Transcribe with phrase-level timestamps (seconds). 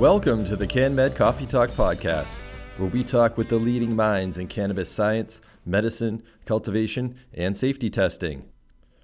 [0.00, 2.34] Welcome to the CanMed Coffee Talk podcast,
[2.78, 8.46] where we talk with the leading minds in cannabis science, medicine, cultivation, and safety testing.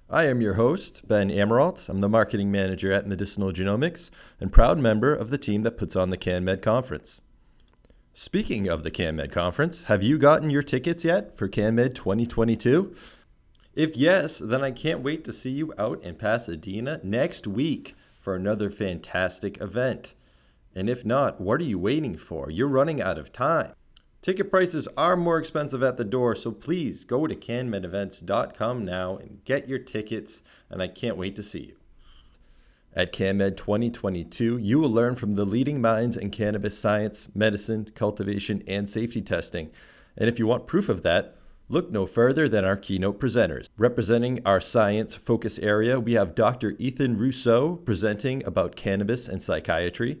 [0.09, 1.87] I am your host, Ben Amirault.
[1.87, 5.95] I'm the marketing manager at Medicinal Genomics and proud member of the team that puts
[5.95, 7.21] on the CanMed conference.
[8.15, 12.95] Speaking of the CanMed conference, have you gotten your tickets yet for CanMed 2022?
[13.75, 18.33] If yes, then I can't wait to see you out in Pasadena next week for
[18.33, 20.15] another fantastic event.
[20.77, 22.51] And if not, what are you waiting for?
[22.51, 23.71] You're running out of time.
[24.21, 29.43] Ticket prices are more expensive at the door, so please go to canmedevents.com now and
[29.43, 31.77] get your tickets, and I can't wait to see you.
[32.93, 38.61] At CanMed 2022, you will learn from the leading minds in cannabis science, medicine, cultivation,
[38.67, 39.71] and safety testing.
[40.15, 41.37] And if you want proof of that,
[41.69, 43.67] look no further than our keynote presenters.
[43.79, 46.75] Representing our science focus area, we have Dr.
[46.77, 50.19] Ethan Russo presenting about cannabis and psychiatry.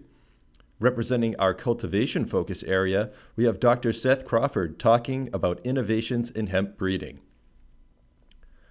[0.79, 3.91] Representing our cultivation focus area, we have Dr.
[3.91, 7.19] Seth Crawford talking about innovations in hemp breeding.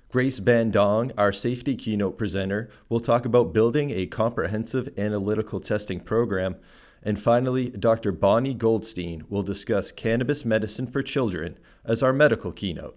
[0.08, 6.54] Grace Bandong, our safety keynote presenter, will talk about building a comprehensive analytical testing program.
[7.02, 8.12] And finally, Dr.
[8.12, 12.96] Bonnie Goldstein will discuss cannabis medicine for children as our medical keynote.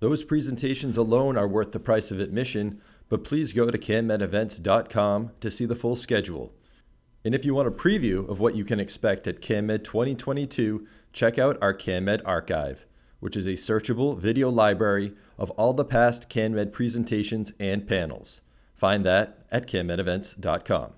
[0.00, 5.50] Those presentations alone are worth the price of admission, but please go to canmedevents.com to
[5.50, 6.52] see the full schedule.
[7.24, 11.38] And if you want a preview of what you can expect at CanMed 2022, check
[11.38, 12.86] out our CanMed archive,
[13.20, 18.40] which is a searchable video library of all the past CanMed presentations and panels.
[18.74, 20.92] Find that at canmedevents.com.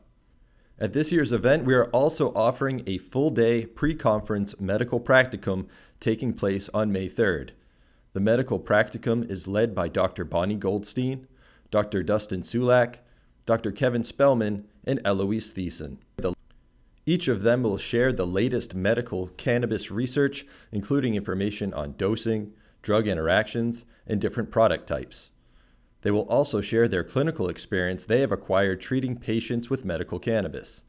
[0.78, 5.66] At this year's event, we are also offering a full day pre conference medical practicum
[5.98, 7.50] taking place on May 3rd.
[8.12, 10.24] The medical practicum is led by Dr.
[10.24, 11.26] Bonnie Goldstein,
[11.70, 12.02] Dr.
[12.02, 12.96] Dustin Sulak,
[13.46, 13.72] Dr.
[13.72, 15.98] Kevin Spellman, and Eloise Theisen.
[17.04, 23.08] Each of them will share the latest medical cannabis research, including information on dosing, drug
[23.08, 25.30] interactions, and different product types.
[26.02, 30.82] They will also share their clinical experience they have acquired treating patients with medical cannabis.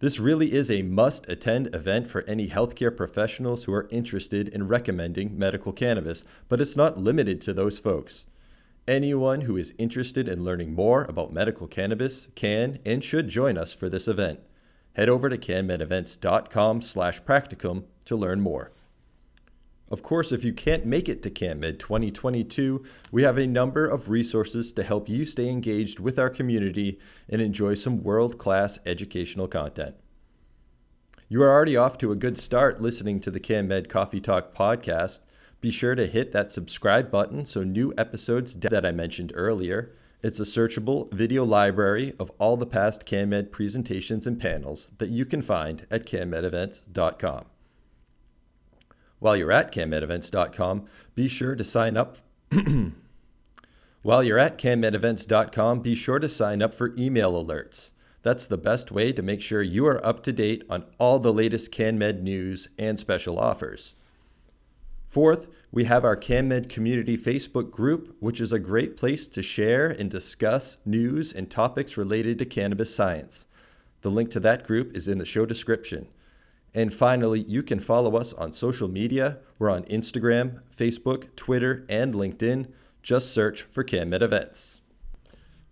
[0.00, 4.68] This really is a must attend event for any healthcare professionals who are interested in
[4.68, 8.26] recommending medical cannabis, but it's not limited to those folks.
[8.88, 13.74] Anyone who is interested in learning more about medical cannabis can and should join us
[13.74, 14.40] for this event.
[14.94, 18.72] Head over to canmedevents.com slash practicum to learn more.
[19.90, 22.82] Of course, if you can't make it to CanMed 2022,
[23.12, 27.42] we have a number of resources to help you stay engaged with our community and
[27.42, 29.96] enjoy some world class educational content.
[31.28, 35.20] You are already off to a good start listening to the CanMed Coffee Talk podcast.
[35.60, 39.92] Be sure to hit that subscribe button so new episodes that I mentioned earlier.
[40.22, 45.24] It's a searchable video library of all the past CanMed presentations and panels that you
[45.24, 47.44] can find at canmedevents.com.
[49.18, 52.18] While you're at canmedevents.com, be sure to sign up.
[54.02, 57.90] While you're at canmedevents.com, be sure to sign up for email alerts.
[58.22, 61.32] That's the best way to make sure you are up to date on all the
[61.32, 63.94] latest CanMed news and special offers.
[65.08, 69.88] Fourth, we have our CanMed Community Facebook group, which is a great place to share
[69.88, 73.46] and discuss news and topics related to cannabis science.
[74.02, 76.08] The link to that group is in the show description.
[76.74, 79.38] And finally, you can follow us on social media.
[79.58, 82.66] We're on Instagram, Facebook, Twitter, and LinkedIn.
[83.02, 84.82] Just search for CanMed Events.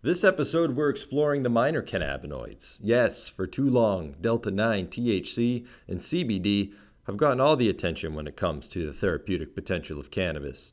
[0.01, 2.79] This episode, we're exploring the minor cannabinoids.
[2.83, 6.73] Yes, for too long, Delta 9, THC, and CBD
[7.07, 10.73] have gotten all the attention when it comes to the therapeutic potential of cannabis.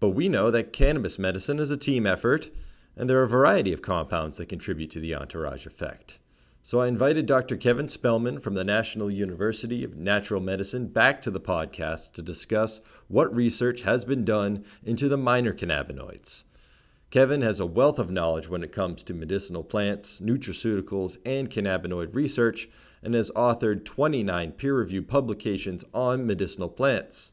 [0.00, 2.50] But we know that cannabis medicine is a team effort,
[2.96, 6.18] and there are a variety of compounds that contribute to the entourage effect.
[6.62, 7.56] So I invited Dr.
[7.56, 12.80] Kevin Spellman from the National University of Natural Medicine back to the podcast to discuss
[13.08, 16.42] what research has been done into the minor cannabinoids.
[17.10, 22.14] Kevin has a wealth of knowledge when it comes to medicinal plants, nutraceuticals, and cannabinoid
[22.14, 22.68] research,
[23.06, 27.30] and has authored 29 peer reviewed publications on medicinal plants.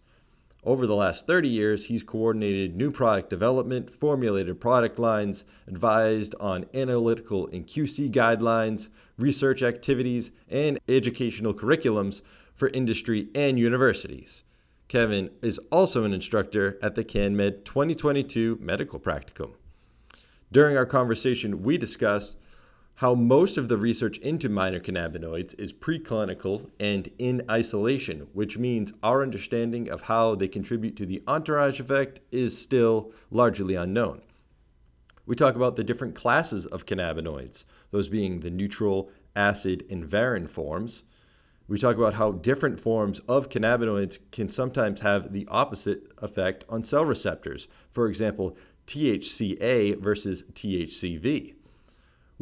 [0.64, 6.68] Over the last 30 years, he's coordinated new product development, formulated product lines, advised on
[6.75, 12.22] analytical and QC guidelines, research activities, and educational curriculums
[12.54, 14.44] for industry and universities.
[14.88, 19.54] Kevin is also an instructor at the CanMed 2022 Medical Practicum.
[20.52, 22.38] During our conversation, we discussed
[22.95, 28.94] how most of the research into minor cannabinoids is preclinical and in isolation, which means
[29.01, 34.22] our understanding of how they contribute to the entourage effect is still largely unknown.
[35.25, 40.48] We talk about the different classes of cannabinoids, those being the neutral, acid, and varin
[40.48, 41.04] forms.
[41.68, 46.84] We talk about how different forms of cannabinoids can sometimes have the opposite effect on
[46.84, 47.68] cell receptors.
[47.89, 48.56] For example,
[48.86, 51.56] THCA versus THCV.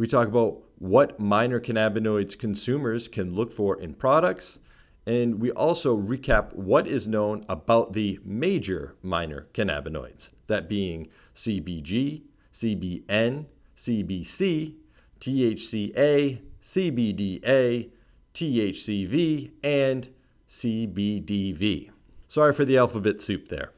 [0.01, 4.57] We talk about what minor cannabinoids consumers can look for in products,
[5.05, 12.23] and we also recap what is known about the major minor cannabinoids, that being CBG,
[12.51, 13.45] CBN,
[13.77, 14.73] CBC,
[15.19, 17.91] THCA, CBDA,
[18.33, 20.09] THCV, and
[20.49, 21.91] CBDV.
[22.27, 23.71] Sorry for the alphabet soup there.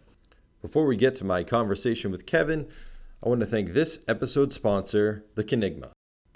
[0.62, 2.70] Before we get to my conversation with Kevin,
[3.22, 5.93] I want to thank this episode sponsor, The Cannigma.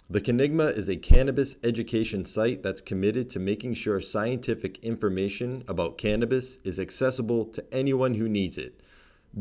[0.10, 5.98] The Cannigma is a cannabis education site that's committed to making sure scientific information about
[5.98, 8.82] cannabis is accessible to anyone who needs it,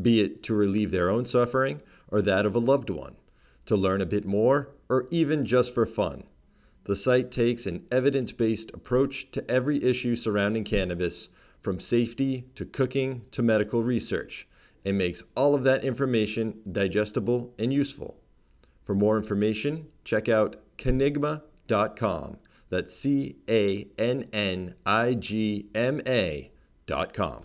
[0.01, 3.15] be it to relieve their own suffering or that of a loved one,
[3.65, 6.25] to learn a bit more, or even just for fun.
[6.83, 11.29] The site takes an evidence based approach to every issue surrounding cannabis,
[11.61, 14.49] from safety to cooking to medical research,
[14.83, 18.17] and makes all of that information digestible and useful.
[18.87, 22.37] For more information, check out cannigma.com.
[22.69, 27.43] That's C A N N I G M A.com.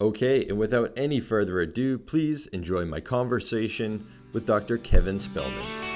[0.00, 4.78] Okay, and without any further ado, please enjoy my conversation with Dr.
[4.78, 5.93] Kevin Spellman.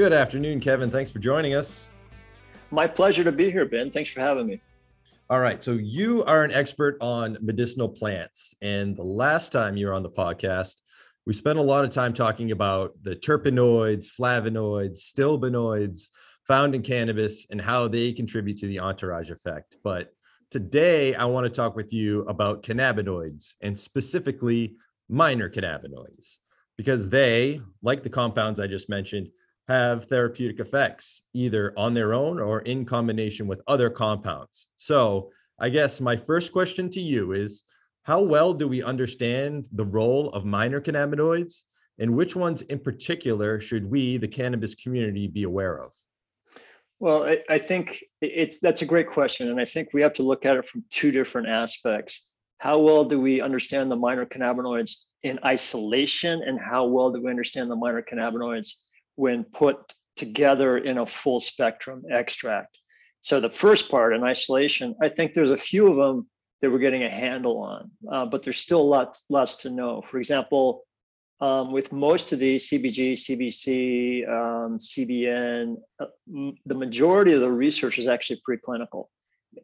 [0.00, 0.90] Good afternoon, Kevin.
[0.90, 1.90] Thanks for joining us.
[2.70, 3.90] My pleasure to be here, Ben.
[3.90, 4.58] Thanks for having me.
[5.28, 5.62] All right.
[5.62, 8.54] So, you are an expert on medicinal plants.
[8.62, 10.76] And the last time you were on the podcast,
[11.26, 16.08] we spent a lot of time talking about the terpenoids, flavonoids, stilbenoids
[16.46, 19.76] found in cannabis and how they contribute to the entourage effect.
[19.84, 20.14] But
[20.50, 24.76] today, I want to talk with you about cannabinoids and specifically
[25.10, 26.38] minor cannabinoids
[26.78, 29.28] because they, like the compounds I just mentioned,
[29.68, 34.68] have therapeutic effects either on their own or in combination with other compounds.
[34.76, 35.30] So,
[35.60, 37.64] I guess my first question to you is
[38.04, 41.64] how well do we understand the role of minor cannabinoids
[41.98, 45.92] and which ones in particular should we, the cannabis community, be aware of?
[46.98, 49.50] Well, I, I think it's that's a great question.
[49.50, 52.26] And I think we have to look at it from two different aspects.
[52.58, 57.30] How well do we understand the minor cannabinoids in isolation, and how well do we
[57.30, 58.68] understand the minor cannabinoids
[59.20, 62.78] when put together in a full spectrum extract.
[63.20, 66.26] So the first part in isolation, I think there's a few of them
[66.60, 70.02] that we're getting a handle on, uh, but there's still lots lots to know.
[70.02, 70.84] For example,
[71.40, 76.06] um, with most of these CBG, CBC, um, CBN, uh,
[76.66, 79.06] the majority of the research is actually preclinical,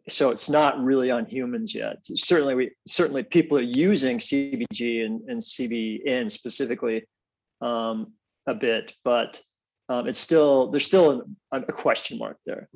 [0.08, 1.96] so it's not really on humans yet.
[2.02, 7.06] Certainly, we certainly people are using CBG and, and CBN specifically
[7.62, 8.12] um,
[8.46, 9.40] a bit, but
[9.88, 12.68] um, it's still there's still a, a question mark there.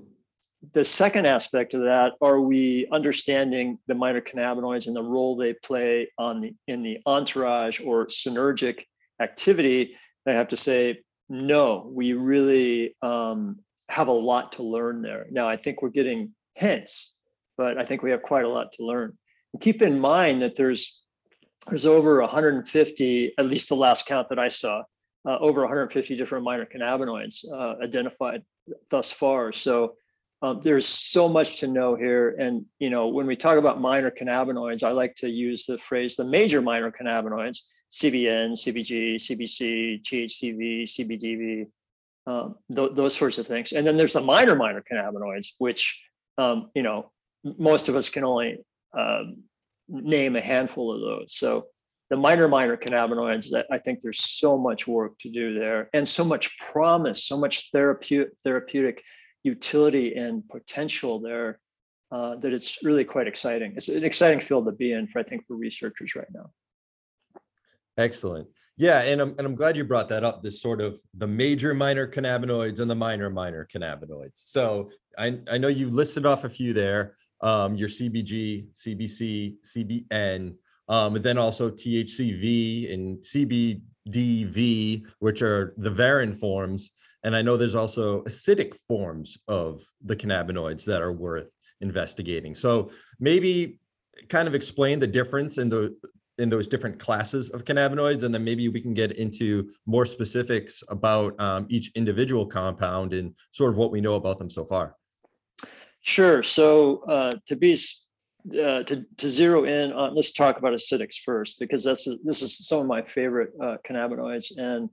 [0.72, 5.54] The second aspect of that are we understanding the minor cannabinoids and the role they
[5.54, 8.84] play on the in the entourage or synergic
[9.20, 9.96] activity.
[10.26, 15.26] I have to say, no, we really um, have a lot to learn there.
[15.30, 17.12] Now, I think we're getting hints,
[17.56, 19.16] but I think we have quite a lot to learn.
[19.52, 21.00] And keep in mind that there's
[21.66, 24.82] there's over 150, at least the last count that I saw,
[25.26, 28.42] uh, over 150 different minor cannabinoids uh, identified
[28.90, 29.52] thus far.
[29.52, 29.94] So
[30.42, 32.36] um, there's so much to know here.
[32.38, 36.16] And you know, when we talk about minor cannabinoids, I like to use the phrase
[36.16, 37.58] the major minor cannabinoids:
[37.92, 41.66] CBN, CBG, CBC, THCV, CBDV,
[42.26, 43.72] um, th- those sorts of things.
[43.72, 46.00] And then there's the minor minor cannabinoids, which
[46.38, 47.12] um, you know
[47.44, 48.58] most of us can only
[48.98, 49.42] um,
[49.88, 51.34] name a handful of those.
[51.34, 51.66] So
[52.10, 56.06] the minor minor cannabinoids that i think there's so much work to do there and
[56.06, 59.02] so much promise so much therapeutic therapeutic
[59.42, 61.58] utility and potential there
[62.12, 63.72] uh, that it's really quite exciting.
[63.76, 66.50] It's an exciting field to be in for i think for researchers right now.
[67.96, 68.48] Excellent.
[68.76, 71.74] Yeah and i'm, and I'm glad you brought that up this sort of the major
[71.74, 74.32] minor cannabinoids and the minor minor cannabinoids.
[74.34, 80.54] So i, I know you listed off a few there um, your cbg cbc cbn
[80.90, 86.90] um, and then also THCV and CBDV, which are the varin forms.
[87.22, 91.48] And I know there's also acidic forms of the cannabinoids that are worth
[91.80, 92.54] investigating.
[92.54, 93.78] So maybe
[94.28, 95.96] kind of explain the difference in the
[96.38, 100.82] in those different classes of cannabinoids, and then maybe we can get into more specifics
[100.88, 104.96] about um, each individual compound and sort of what we know about them so far.
[106.00, 106.42] Sure.
[106.42, 107.76] So uh, to be
[108.48, 112.66] uh, to to zero in on, let's talk about acidics first because that's this is
[112.66, 114.88] some of my favorite uh, cannabinoids, and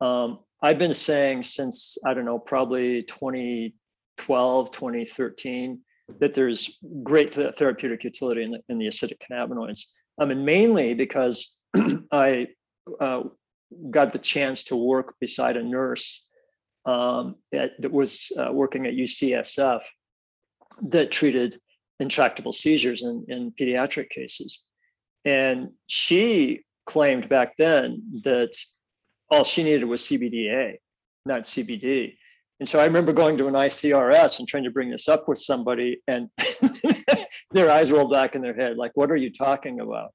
[0.00, 5.80] um, I've been saying since I don't know probably 2012, 2013
[6.20, 9.84] that there's great therapeutic utility in the, in the acidic cannabinoids.
[10.18, 11.58] I mean, mainly because
[12.12, 12.48] I
[13.00, 13.24] uh,
[13.90, 16.28] got the chance to work beside a nurse
[16.86, 19.82] um, that, that was uh, working at UCSF
[20.90, 21.60] that treated
[22.00, 24.62] intractable seizures in, in pediatric cases.
[25.24, 28.52] And she claimed back then that
[29.30, 30.76] all she needed was CBDA,
[31.26, 32.14] not CBD.
[32.60, 35.38] And so I remember going to an ICRS and trying to bring this up with
[35.38, 36.28] somebody, and
[37.52, 40.12] their eyes rolled back in their head, like, "What are you talking about?"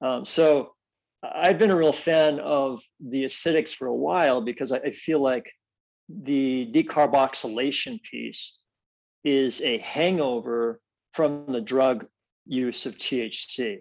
[0.00, 0.74] Um, so
[1.22, 5.20] I've been a real fan of the acidics for a while because I, I feel
[5.20, 5.50] like
[6.08, 8.58] the decarboxylation piece
[9.24, 10.80] is a hangover
[11.14, 12.06] from the drug
[12.46, 13.78] use of THC,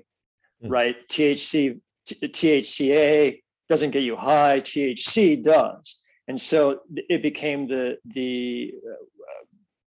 [0.63, 0.69] mm.
[0.69, 0.95] right?
[1.09, 5.97] THC, THCA doesn't get you high, THC does.
[6.27, 9.35] And so it became the, the uh,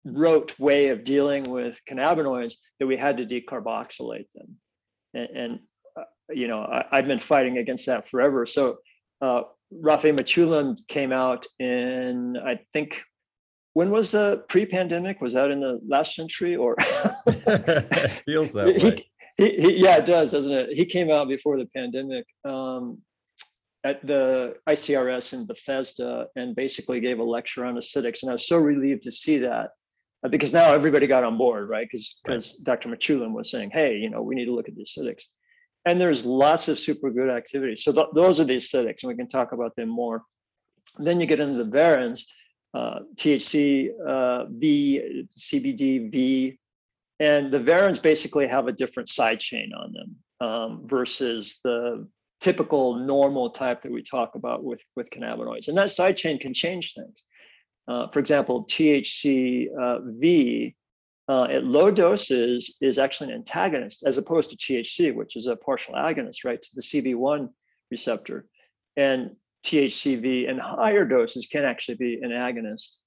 [0.04, 4.56] rote way of dealing with cannabinoids that we had to decarboxylate them.
[5.14, 5.60] And, and
[5.96, 8.44] uh, you know, I, have been fighting against that forever.
[8.46, 8.78] So
[9.22, 13.02] uh, Raphael Mechoulam came out in, I think,
[13.78, 15.20] when was the pre-pandemic?
[15.20, 16.74] Was that in the last century or?
[18.26, 19.06] Feels that way.
[19.36, 20.76] He, he, yeah, it does, doesn't it?
[20.76, 22.98] He came out before the pandemic um,
[23.84, 28.48] at the ICRS in Bethesda and basically gave a lecture on acidics, and I was
[28.48, 29.70] so relieved to see that
[30.24, 31.86] uh, because now everybody got on board, right?
[31.88, 32.64] Because because right.
[32.64, 32.88] Dr.
[32.88, 35.22] Mechoulam was saying, hey, you know, we need to look at the acidics,
[35.84, 37.84] and there's lots of super good activities.
[37.84, 40.24] So th- those are the acidics, and we can talk about them more.
[40.98, 42.22] Then you get into the varins
[43.16, 46.58] THC uh, V, CBD V,
[47.20, 52.06] and the varins basically have a different side chain on them um, versus the
[52.40, 55.68] typical normal type that we talk about with, with cannabinoids.
[55.68, 57.24] And that side chain can change things.
[57.88, 60.76] Uh, for example, THC uh, V
[61.28, 65.56] uh, at low doses is actually an antagonist as opposed to THC, which is a
[65.56, 67.48] partial agonist, right, to the CB1
[67.90, 68.46] receptor.
[68.96, 69.32] And
[69.64, 72.98] THCV in higher doses can actually be an agonist,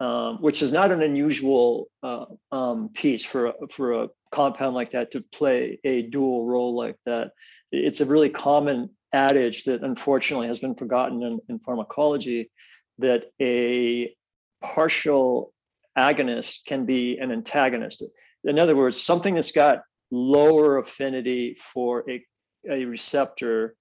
[0.00, 4.90] um, which is not an unusual uh, um, piece for a, for a compound like
[4.90, 7.32] that to play a dual role like that.
[7.72, 12.50] It's a really common adage that unfortunately has been forgotten in, in pharmacology
[12.98, 14.14] that a
[14.62, 15.52] partial
[15.96, 18.04] agonist can be an antagonist.
[18.44, 22.24] In other words, something that's got lower affinity for a,
[22.70, 23.74] a receptor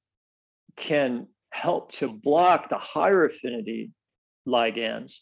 [0.76, 3.92] can help to block the higher affinity
[4.48, 5.22] ligands,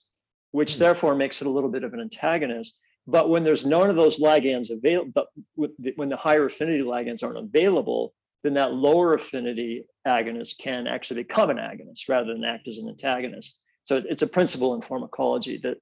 [0.51, 0.79] which hmm.
[0.79, 2.79] therefore makes it a little bit of an antagonist.
[3.05, 8.13] But when there's none of those ligands available, when the higher affinity ligands aren't available,
[8.43, 12.89] then that lower affinity agonist can actually become an agonist rather than act as an
[12.89, 13.61] antagonist.
[13.85, 15.77] So it's a principle in pharmacology that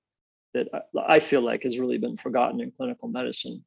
[0.53, 0.67] that
[1.07, 3.63] I feel like has really been forgotten in clinical medicine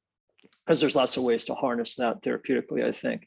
[0.66, 2.84] because there's lots of ways to harness that therapeutically.
[2.84, 3.26] I think.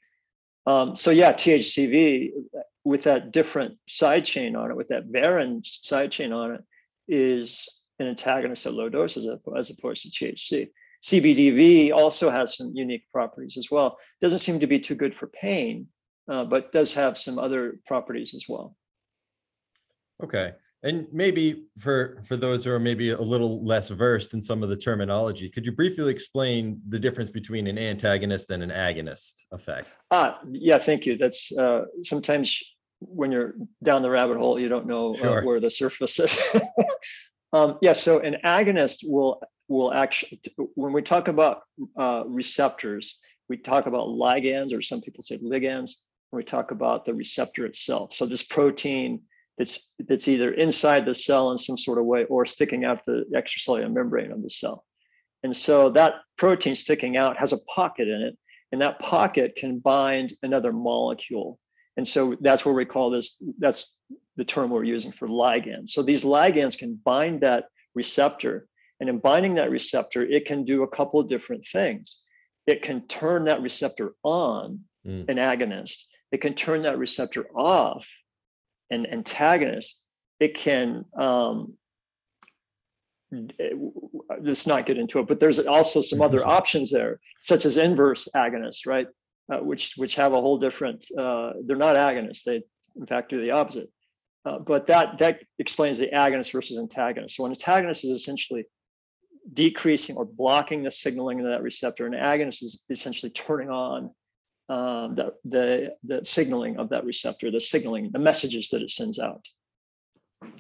[0.68, 2.32] Um, so yeah, THCV
[2.84, 6.62] with that different side chain on it, with that varin side chain on it,
[7.08, 7.70] is
[8.00, 9.26] an antagonist at low doses
[9.58, 10.68] as opposed to THC.
[11.04, 13.98] CBDV also has some unique properties as well.
[14.22, 15.88] Doesn't seem to be too good for pain,
[16.30, 18.76] uh, but does have some other properties as well.
[20.22, 20.54] Okay.
[20.84, 24.70] And maybe for for those who are maybe a little less versed in some of
[24.70, 29.90] the terminology, could you briefly explain the difference between an antagonist and an agonist effect?
[30.12, 31.18] Ah, yeah, thank you.
[31.18, 32.62] That's uh, sometimes
[33.00, 35.42] when you're down the rabbit hole, you don't know uh, sure.
[35.42, 36.40] uh, where the surface is.
[37.54, 40.40] um, yeah, so an agonist will will actually
[40.76, 41.62] when we talk about
[41.98, 43.20] uh, receptors,
[43.50, 45.92] we talk about ligands, or some people say ligands.
[46.30, 49.22] When we talk about the receptor itself, so this protein
[49.58, 53.26] that's that's either inside the cell in some sort of way or sticking out the
[53.36, 54.86] extracellular membrane of the cell.
[55.44, 58.38] And so that protein sticking out has a pocket in it,
[58.72, 61.60] and that pocket can bind another molecule
[61.98, 63.96] and so that's where we call this, that's
[64.38, 65.90] the term we're using for ligand.
[65.90, 68.68] So these ligands can bind that receptor.
[69.00, 72.20] And in binding that receptor, it can do a couple of different things.
[72.68, 75.28] It can turn that receptor on, mm.
[75.28, 76.04] an agonist.
[76.32, 78.08] It can turn that receptor off,
[78.90, 80.04] an antagonist.
[80.40, 81.74] It can, um,
[84.40, 86.50] let's not get into it, but there's also some other mm-hmm.
[86.50, 89.08] options there, such as inverse agonists, right?
[89.52, 91.06] uh, which which have a whole different.
[91.18, 92.44] Uh, they're not agonists.
[92.44, 92.64] They
[92.96, 93.90] in fact do the opposite.
[94.46, 97.36] Uh, but that that explains the agonist versus antagonist.
[97.36, 98.66] So an antagonist is essentially
[99.54, 102.06] decreasing or blocking the signaling of that receptor.
[102.06, 104.12] An agonist is essentially turning on
[104.70, 109.20] um, the, the, the signaling of that receptor, the signaling, the messages that it sends
[109.20, 109.46] out.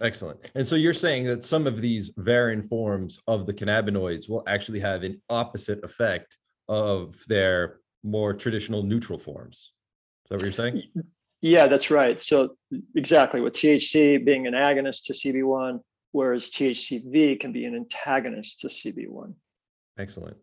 [0.02, 0.40] Excellent.
[0.56, 4.80] And so you're saying that some of these varying forms of the cannabinoids will actually
[4.80, 6.38] have an opposite effect
[6.68, 9.74] of their more traditional neutral forms.
[10.26, 10.84] Is that what you're saying?
[11.42, 12.20] Yeah, that's right.
[12.20, 12.58] So
[12.96, 15.80] exactly with THC being an agonist to CB1,
[16.12, 19.34] whereas THCV can be an antagonist to CB1.
[20.00, 20.38] Excellent.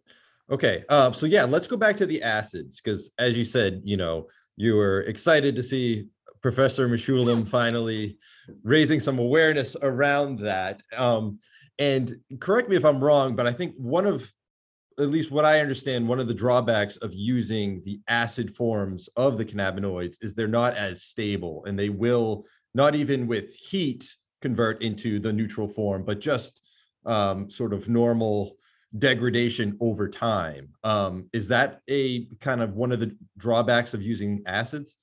[0.50, 0.84] Okay.
[0.88, 4.26] Uh, so yeah, let's go back to the acids because as you said, you know,
[4.56, 6.08] you were excited to see
[6.42, 8.18] Professor Mechoulam finally
[8.62, 10.82] raising some awareness around that.
[10.96, 11.38] Um,
[11.78, 14.30] and correct me if I'm wrong, but I think one of
[15.00, 19.38] at least what I understand, one of the drawbacks of using the acid forms of
[19.38, 24.82] the cannabinoids is they're not as stable and they will not even with heat convert
[24.82, 26.60] into the neutral form, but just
[27.06, 28.56] um, sort of normal
[28.98, 30.68] degradation over time.
[30.84, 34.96] Um, is that a kind of one of the drawbacks of using acids?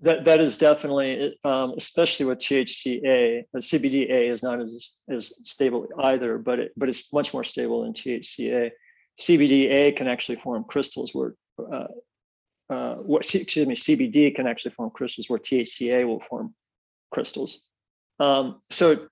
[0.00, 3.44] That that is definitely, um, especially with THCA.
[3.52, 7.82] The CBDA is not as as stable either, but it, but it's much more stable
[7.82, 8.70] than THCA.
[9.20, 11.86] CBDA can actually form crystals where, uh,
[12.70, 16.54] uh, what, excuse me, CBD can actually form crystals where THCA will form
[17.12, 17.60] crystals.
[18.18, 19.06] Um, so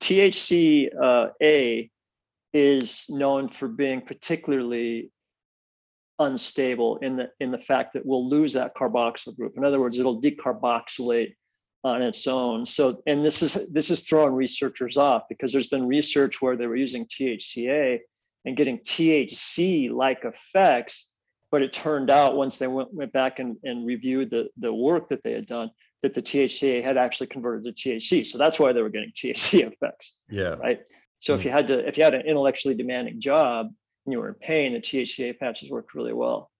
[0.00, 1.28] THCA uh,
[2.52, 5.10] is known for being particularly
[6.18, 9.54] unstable in the in the fact that we'll lose that carboxyl group.
[9.56, 11.34] In other words, it'll decarboxylate
[11.84, 12.64] on its own.
[12.64, 16.66] So, and this is this is throwing researchers off because there's been research where they
[16.66, 18.00] were using THCA
[18.44, 21.08] and getting THC like effects.
[21.50, 25.08] But it turned out once they went, went back and, and reviewed the, the work
[25.08, 28.26] that they had done, that the THCA had actually converted to THC.
[28.26, 30.16] So that's why they were getting THC effects.
[30.30, 30.54] Yeah.
[30.54, 30.80] Right.
[31.22, 33.66] So mm if you had to, if you had an intellectually demanding job
[34.04, 36.50] and you were in pain, the THCA patches worked really well.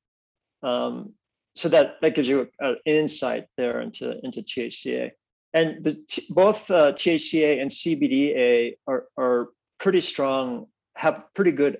[0.63, 1.13] Um,
[1.55, 5.11] so that that gives you an insight there into into THCA.
[5.53, 5.95] And the
[6.31, 9.49] both uh, THCA and CBDA are are
[9.79, 11.79] pretty strong have pretty good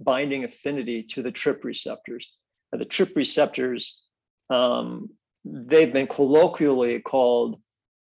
[0.00, 2.36] binding affinity to the TRP receptors.
[2.72, 4.02] Now, the TRP receptors,
[4.50, 5.10] um,
[5.44, 7.60] they've been colloquially called,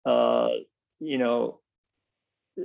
[0.04, 0.50] uh,
[1.00, 1.60] you know,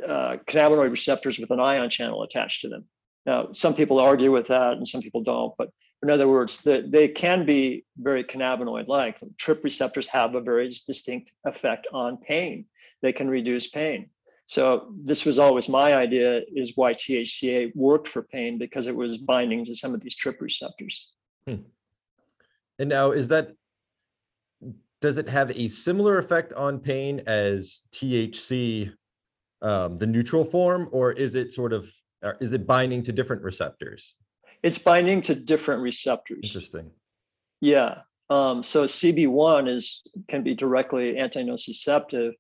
[0.08, 2.86] uh, cannabinoid receptors with an ion channel attached to them.
[3.26, 5.70] Now, some people argue with that and some people don't, but
[6.02, 9.20] in other words, that they can be very cannabinoid-like.
[9.38, 12.66] TRP receptors have a very distinct effect on pain.
[13.02, 14.10] They can reduce pain.
[14.46, 19.18] So this was always my idea is why THCA worked for pain because it was
[19.18, 21.10] binding to some of these TRP receptors.
[21.48, 21.64] Hmm.
[22.80, 23.54] And now is that
[25.00, 28.94] does it have a similar effect on pain as THC,
[29.64, 31.90] um, the neutral form, or is it sort of
[32.40, 34.16] is it binding to different receptors?
[34.62, 36.40] It's binding to different receptors.
[36.44, 36.92] Interesting.
[37.60, 38.00] Yeah.
[38.30, 42.32] Um, so CB1 is can be directly anti-nociceptive.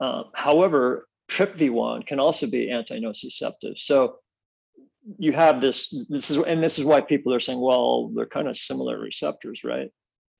[0.00, 3.78] Um, however, TRPV1 can also be anti-nociceptive.
[3.78, 4.16] So
[5.18, 8.48] you have this, this is, and this is why people are saying, well, they're kind
[8.48, 9.90] of similar receptors, right?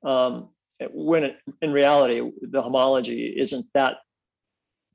[0.04, 0.48] Um,
[0.92, 3.98] when it, in reality, the homology isn't that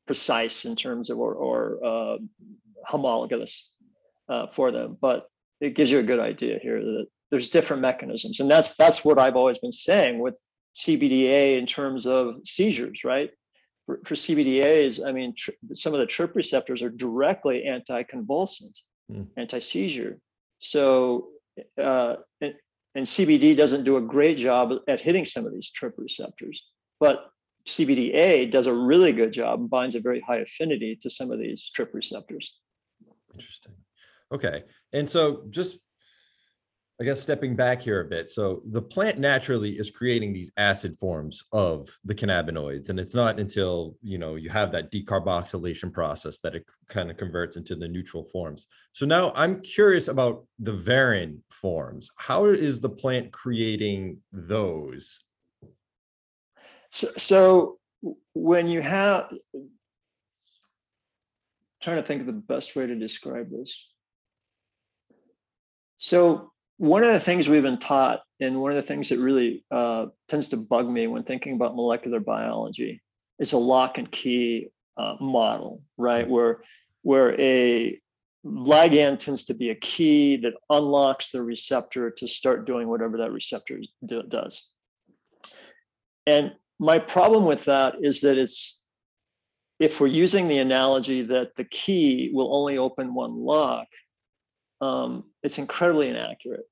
[0.05, 2.17] precise in terms of, or, or uh,
[2.85, 3.71] homologous
[4.29, 5.27] uh, for them, but
[5.61, 8.39] it gives you a good idea here that there's different mechanisms.
[8.39, 10.39] And that's, that's what I've always been saying with
[10.75, 13.31] CBDA in terms of seizures, right?
[13.85, 18.79] for, for CBDAs, I mean, tr- some of the TRP receptors are directly anticonvulsant,
[19.11, 19.27] mm.
[19.37, 20.17] anti-seizure.
[20.59, 21.29] So,
[21.77, 22.55] uh, and,
[22.95, 26.65] and CBD doesn't do a great job at hitting some of these TRP receptors,
[26.99, 27.29] but
[27.67, 31.39] CBDA does a really good job and binds a very high affinity to some of
[31.39, 32.60] these TRP receptors.
[33.34, 33.73] Interesting.
[34.32, 34.63] Okay.
[34.93, 35.80] And so just
[36.99, 38.30] I guess stepping back here a bit.
[38.30, 42.88] So the plant naturally is creating these acid forms of the cannabinoids.
[42.88, 47.17] And it's not until, you know, you have that decarboxylation process that it kind of
[47.17, 48.67] converts into the neutral forms.
[48.93, 52.10] So now I'm curious about the varin forms.
[52.15, 55.19] How is the plant creating those?
[56.95, 57.77] So, so
[58.34, 59.29] when you have,
[61.81, 63.86] trying to think of the best way to describe this.
[65.97, 69.65] So one of the things we've been taught, and one of the things that really
[69.71, 73.01] uh, tends to bug me when thinking about molecular biology,
[73.39, 76.27] is a lock and key uh, model, right?
[76.27, 76.63] Where
[77.01, 77.99] where a
[78.45, 83.34] ligand tends to be a key that unlocks the receptor to start doing whatever that
[83.34, 84.65] receptor do, does.
[86.25, 88.81] And my problem with that is that it's
[89.79, 93.88] if we're using the analogy that the key will only open one lock,
[94.81, 96.65] um, it's incredibly inaccurate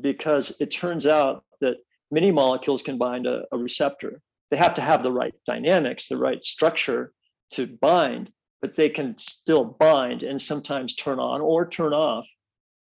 [0.00, 1.76] because it turns out that
[2.10, 4.20] many molecules can bind a, a receptor.
[4.50, 7.12] They have to have the right dynamics, the right structure
[7.52, 8.30] to bind,
[8.62, 12.26] but they can still bind and sometimes turn on or turn off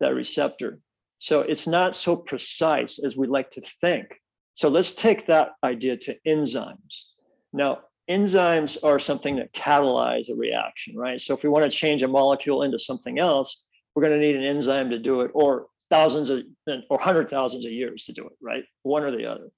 [0.01, 0.81] that receptor.
[1.19, 4.09] So it's not so precise as we like to think.
[4.55, 7.07] So let's take that idea to enzymes.
[7.53, 11.21] Now, enzymes are something that catalyze a reaction, right?
[11.21, 14.37] So if we want to change a molecule into something else, we're going to need
[14.37, 16.43] an enzyme to do it, or thousands of
[16.89, 18.65] or hundred thousands of years to do it, right?
[18.83, 19.51] One or the other.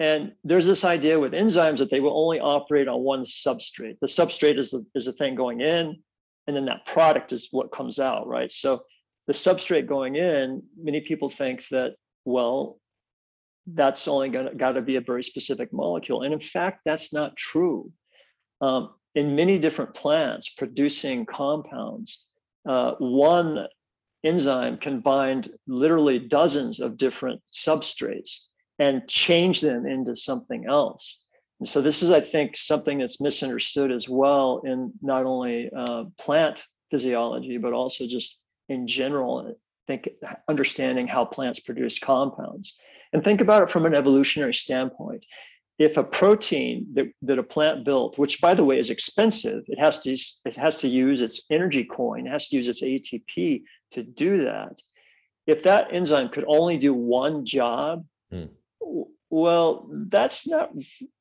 [0.00, 3.98] And there's this idea with enzymes that they will only operate on one substrate.
[4.00, 5.96] The substrate is the, is the thing going in,
[6.46, 8.50] and then that product is what comes out, right?
[8.50, 8.82] So
[9.26, 11.94] the substrate going in, many people think that,
[12.24, 12.78] well,
[13.74, 16.22] that's only got to be a very specific molecule.
[16.22, 17.92] And in fact, that's not true.
[18.60, 22.26] Um, in many different plants producing compounds,
[22.68, 23.66] uh, one
[24.24, 28.40] enzyme can bind literally dozens of different substrates
[28.78, 31.18] and change them into something else.
[31.60, 36.04] And so this is, I think, something that's misunderstood as well in not only uh,
[36.18, 39.56] plant physiology, but also just in general,
[39.88, 40.08] think
[40.48, 42.78] understanding how plants produce compounds.
[43.12, 45.24] And think about it from an evolutionary standpoint.
[45.78, 49.78] If a protein that, that a plant built, which by the way is expensive, it
[49.78, 53.62] has to it has to use its energy coin, it has to use its ATP
[53.92, 54.80] to do that.
[55.46, 58.46] If that enzyme could only do one job, hmm.
[59.30, 60.72] well, that's not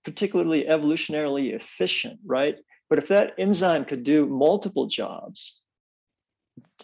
[0.04, 2.58] particularly evolutionarily efficient, right?
[2.90, 5.62] But if that enzyme could do multiple jobs,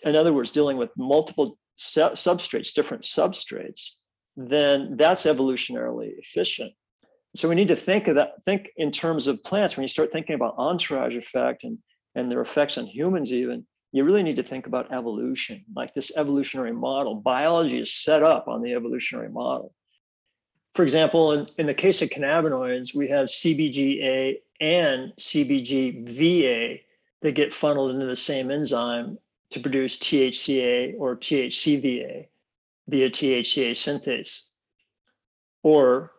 [0.03, 3.91] in other words, dealing with multiple substrates, different substrates,
[4.35, 6.73] then that's evolutionarily efficient.
[7.35, 9.75] So we need to think of that, think in terms of plants.
[9.75, 11.79] When you start thinking about entourage effect and,
[12.15, 16.15] and their effects on humans, even, you really need to think about evolution, like this
[16.15, 17.15] evolutionary model.
[17.15, 19.73] Biology is set up on the evolutionary model.
[20.75, 26.81] For example, in, in the case of cannabinoids, we have CBGA and CBGVA
[27.21, 29.17] that get funneled into the same enzyme
[29.51, 32.25] to produce THCA or THCVA
[32.87, 34.39] via THCA synthase.
[35.63, 36.11] Or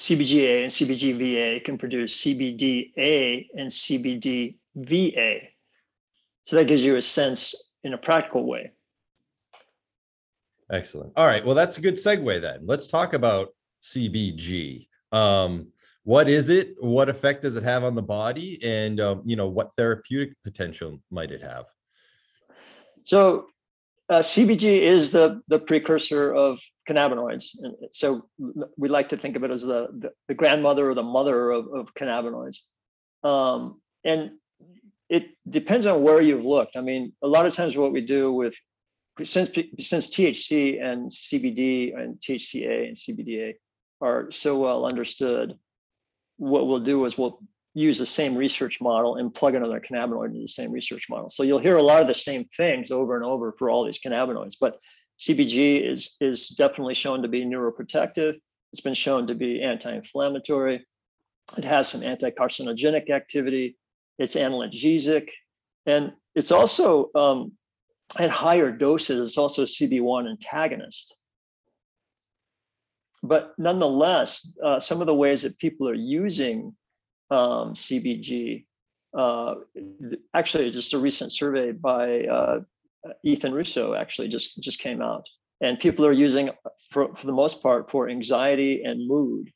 [0.00, 5.48] CBGA and CBGVA can produce CBDA and CBDVA.
[6.44, 8.72] So that gives you a sense in a practical way.
[10.70, 11.12] Excellent.
[11.16, 11.44] All right.
[11.44, 12.60] Well, that's a good segue then.
[12.64, 13.48] Let's talk about
[13.84, 14.88] CBG.
[15.12, 15.68] Um,
[16.04, 16.74] what is it?
[16.80, 18.58] What effect does it have on the body?
[18.64, 21.66] And, um, you know, what therapeutic potential might it have?
[23.04, 23.46] So
[24.12, 27.46] uh, CBG is the, the precursor of cannabinoids.
[27.62, 28.28] And so
[28.76, 31.66] we like to think of it as the, the, the grandmother or the mother of,
[31.72, 32.58] of cannabinoids.
[33.24, 34.32] Um, and
[35.08, 36.76] it depends on where you've looked.
[36.76, 38.54] I mean, a lot of times what we do with
[39.24, 43.54] since since THC and CBD and THCA and CBDA
[44.00, 45.54] are so well understood,
[46.36, 47.40] what we'll do is we'll
[47.74, 51.30] use the same research model and plug another cannabinoid into the same research model.
[51.30, 54.00] So you'll hear a lot of the same things over and over for all these
[54.00, 54.56] cannabinoids.
[54.60, 54.78] But
[55.20, 58.34] CBG is, is definitely shown to be neuroprotective.
[58.72, 60.86] It's been shown to be anti-inflammatory.
[61.56, 63.76] It has some anti-carcinogenic activity.
[64.18, 65.28] It's analgesic.
[65.86, 67.52] And it's also um,
[68.18, 71.16] at higher doses, it's also a CB1 antagonist.
[73.22, 76.74] But nonetheless, uh, some of the ways that people are using
[77.32, 78.66] um, CBG.
[79.16, 79.54] Uh,
[80.34, 82.60] actually, just a recent survey by uh,
[83.24, 85.26] Ethan Russo actually just just came out,
[85.60, 86.50] and people are using
[86.90, 89.50] for for the most part for anxiety and mood.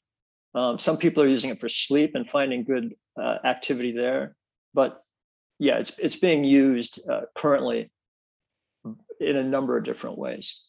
[0.54, 4.34] Um, some people are using it for sleep and finding good uh, activity there,
[4.74, 5.02] but
[5.58, 7.90] yeah, it's it's being used uh, currently
[9.20, 10.62] in a number of different ways.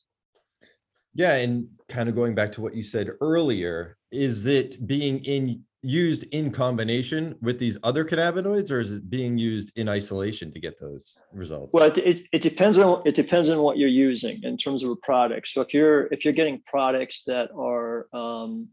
[1.14, 5.64] Yeah, and kind of going back to what you said earlier, is it being in
[5.88, 10.60] used in combination with these other cannabinoids or is it being used in isolation to
[10.60, 11.72] get those results?
[11.74, 14.90] Well it, it, it, depends on it depends on what you're using in terms of
[14.90, 15.48] a product.
[15.48, 18.68] So if you're if you're getting products that are um,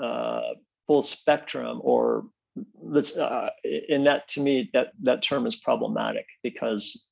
[0.00, 0.54] uh,
[0.86, 2.26] full spectrum or
[2.80, 7.08] let's uh, in that to me that that term is problematic because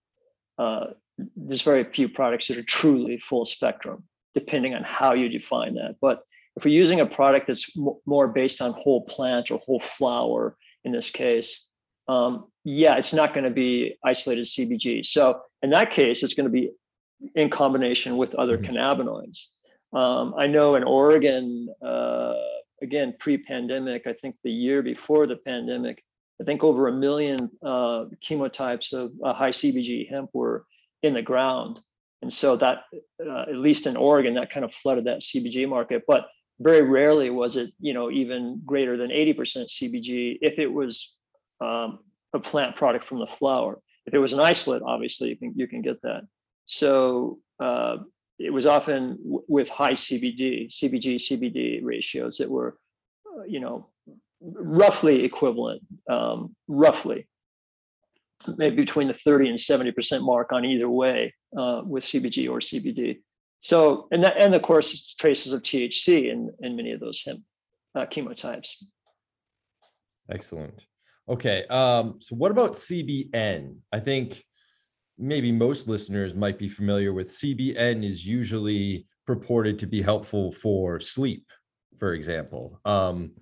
[0.59, 0.87] uh,
[1.35, 5.97] there's very few products that are truly full spectrum depending on how you define that.
[6.01, 6.23] But
[6.61, 10.93] if we're using a product that's more based on whole plant or whole flower in
[10.93, 11.67] this case,
[12.07, 15.07] um, yeah, it's not going to be isolated CBG.
[15.07, 16.71] So in that case, it's going to be
[17.35, 18.77] in combination with other mm-hmm.
[18.77, 19.39] cannabinoids.
[19.95, 22.35] Um, I know in Oregon, uh,
[22.83, 26.05] again, pre-pandemic, I think the year before the pandemic,
[26.43, 30.67] I think over a million uh, chemotypes of uh, high CBG hemp were
[31.03, 31.81] in the ground.
[32.21, 32.85] And so that,
[33.27, 36.03] uh, at least in Oregon, that kind of flooded that CBG market.
[36.07, 36.27] But
[36.61, 39.35] very rarely was it, you know, even greater than 80%
[39.69, 41.17] CBG if it was
[41.61, 42.01] um,
[42.35, 43.81] a plant product from the flower.
[44.07, 46.23] If it was an isolate, obviously you can you can get that.
[46.67, 47.99] So uh,
[48.39, 52.77] it was often w- with high CBD, CBG, CBD ratios that were,
[53.27, 53.89] uh, you know,
[54.41, 57.29] roughly equivalent, um, roughly,
[58.57, 63.21] maybe between the 30 and 70% mark on either way uh, with CBG or CBD.
[63.61, 67.43] So, and that, and of course, traces of THC in, in many of those hemp
[67.95, 68.71] uh, chemotypes.
[70.31, 70.87] Excellent.
[71.29, 71.65] Okay.
[71.67, 73.77] Um, so what about CBN?
[73.93, 74.45] I think
[75.19, 80.99] maybe most listeners might be familiar with CBN is usually purported to be helpful for
[80.99, 81.47] sleep,
[81.99, 82.81] for example.
[82.85, 83.33] Um,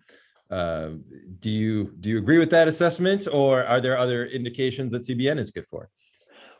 [0.50, 0.90] uh,
[1.38, 5.38] do you do you agree with that assessment, or are there other indications that CBN
[5.38, 5.90] is good for?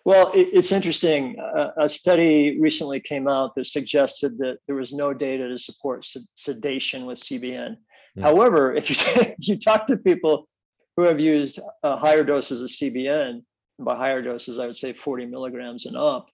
[0.05, 1.39] Well, it, it's interesting.
[1.39, 6.07] Uh, a study recently came out that suggested that there was no data to support
[6.35, 7.77] sedation with CBN.
[8.17, 8.23] Mm.
[8.23, 8.97] However, if you
[9.39, 10.49] if you talk to people
[10.97, 13.43] who have used uh, higher doses of CBN,
[13.79, 16.29] by higher doses, I would say 40 milligrams and up,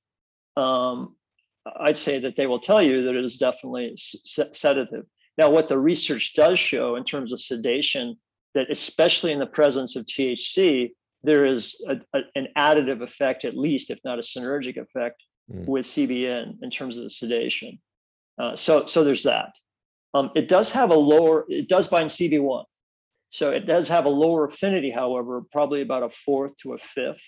[0.56, 1.16] um,
[1.80, 5.04] I'd say that they will tell you that it is definitely sedative.
[5.36, 8.16] Now, what the research does show in terms of sedation,
[8.54, 10.92] that especially in the presence of THC,
[11.24, 15.66] there is a, a, an additive effect, at least, if not a synergic effect, mm.
[15.66, 17.78] with CBN in terms of the sedation.
[18.38, 19.54] Uh, so, so there's that.
[20.12, 22.64] Um, it does have a lower, it does bind CB1.
[23.30, 27.22] So it does have a lower affinity, however, probably about a fourth to a fifth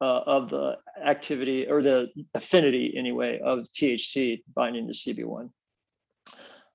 [0.00, 5.50] uh, of the activity or the affinity anyway of THC binding to CB1.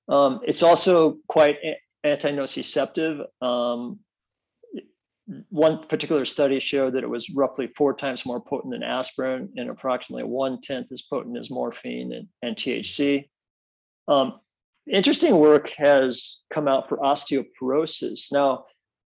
[0.09, 1.57] Um, it's also quite
[2.03, 3.23] anti-nociceptive.
[3.41, 3.99] Um,
[5.49, 9.69] one particular study showed that it was roughly four times more potent than aspirin and
[9.69, 13.29] approximately one tenth as potent as morphine and, and THC.
[14.07, 14.39] Um,
[14.91, 18.31] interesting work has come out for osteoporosis.
[18.31, 18.65] Now,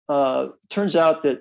[0.08, 1.39] uh, turns out that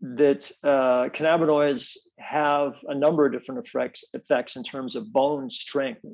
[0.00, 6.04] that uh, cannabinoids have a number of different effects effects in terms of bone strength.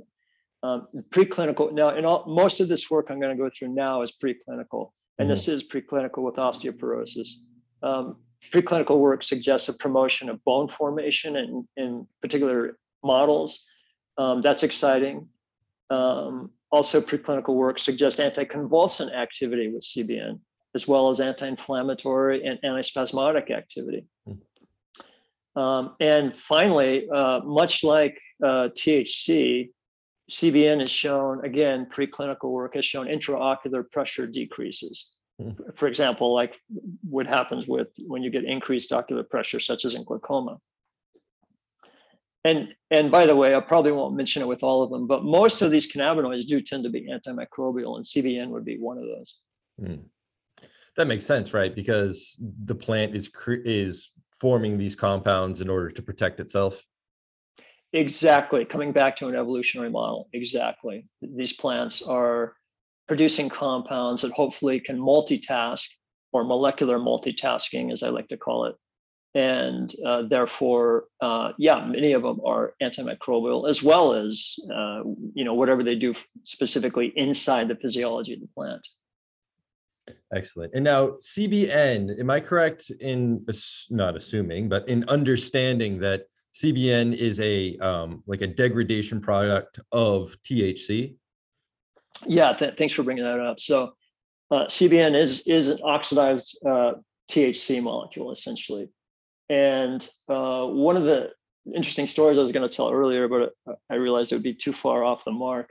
[0.63, 4.03] Um, preclinical now, in all, most of this work I'm going to go through now
[4.03, 5.31] is preclinical, and mm-hmm.
[5.31, 7.28] this is preclinical with osteoporosis.
[7.83, 8.16] Um,
[8.52, 13.64] preclinical work suggests a promotion of bone formation in, in particular models.
[14.16, 15.28] Um, that's exciting.
[15.90, 20.40] Um, also, preclinical work suggests anticonvulsant activity with CBN
[20.74, 24.04] as well as anti-inflammatory and antispasmodic activity.
[24.26, 25.61] Hmm.
[25.61, 29.70] Um, and finally, uh, much like uh, THC,
[30.31, 35.12] CBN has shown, again, preclinical work has shown intraocular pressure decreases.
[35.41, 35.51] Hmm.
[35.75, 36.61] For example, like
[37.09, 40.59] what happens with when you get increased ocular pressure, such as in glaucoma.
[42.45, 45.25] And, and by the way, I probably won't mention it with all of them, but
[45.25, 49.05] most of these cannabinoids do tend to be antimicrobial, and CBN would be one of
[49.05, 49.37] those.
[49.81, 50.05] Mm.
[50.97, 51.75] That makes sense, right?
[51.75, 54.11] Because the plant is is
[54.41, 56.83] forming these compounds in order to protect itself.
[57.92, 58.64] Exactly.
[58.64, 60.29] Coming back to an evolutionary model.
[60.33, 61.07] Exactly.
[61.22, 62.55] These plants are
[63.07, 65.85] producing compounds that hopefully can multitask
[66.33, 68.77] or molecular multitasking, as I like to call it.
[69.35, 75.03] And uh, therefore, uh, yeah, many of them are antimicrobial as well as, uh,
[75.35, 78.87] you know, whatever they do specifically inside the physiology of the plant.
[80.35, 80.72] Excellent.
[80.74, 83.46] And now CBN, am I correct in
[83.90, 86.22] not assuming, but in understanding that
[86.59, 91.14] CBN is a um, like a degradation product of THC?
[92.27, 93.61] Yeah, th- thanks for bringing that up.
[93.61, 93.92] So
[94.51, 96.94] uh, CBN is is an oxidized uh,
[97.31, 98.88] THC molecule essentially,
[99.49, 101.31] and uh, one of the
[101.75, 103.53] interesting stories I was going to tell earlier, but
[103.88, 105.71] I realized it would be too far off the mark.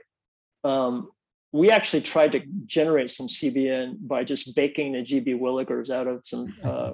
[0.64, 1.10] Um,
[1.52, 6.22] we actually tried to generate some CBN by just baking the GB Willikers out of
[6.24, 6.92] some uh,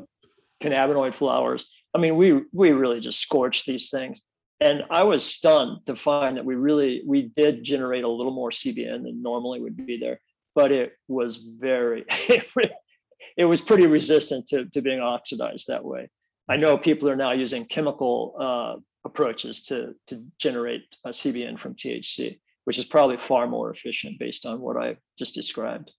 [0.61, 1.67] cannabinoid flowers.
[1.95, 4.23] I mean, we we really just scorched these things,
[4.61, 8.51] and I was stunned to find that we really we did generate a little more
[8.51, 10.21] CBN than normally would be there,
[10.55, 12.05] but it was very
[13.37, 16.11] it was pretty resistant to to being oxidized that way.
[16.49, 21.75] I know people are now using chemical uh, approaches to to generate a CBN from
[21.75, 25.93] THC which is probably far more efficient based on what I just described.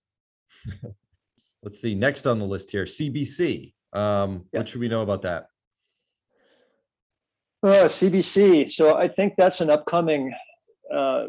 [1.62, 1.94] Let's see.
[1.94, 3.72] Next on the list here, CBC.
[3.92, 4.60] Um, yeah.
[4.60, 5.46] What should we know about that?
[7.66, 8.70] Uh, CBC.
[8.70, 10.32] So I think that's an upcoming.
[10.94, 11.26] Uh,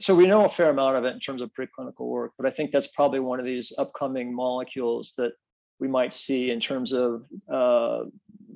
[0.00, 2.50] so we know a fair amount of it in terms of preclinical work, but I
[2.50, 5.34] think that's probably one of these upcoming molecules that
[5.78, 8.00] we might see in terms of uh,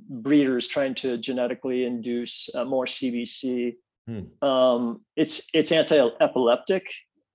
[0.08, 3.76] breeders trying to genetically induce uh, more CBC.
[4.08, 4.44] Hmm.
[4.44, 6.90] Um, it's it's anti-epileptic.